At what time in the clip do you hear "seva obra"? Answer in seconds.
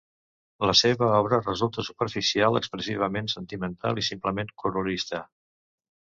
0.77-1.37